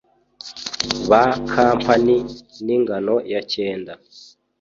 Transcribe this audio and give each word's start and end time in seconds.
ba 1.09 1.23
kampani 1.51 2.17
n’ingingo 2.65 3.13
ya 3.31 3.41
cyenda 3.51 3.93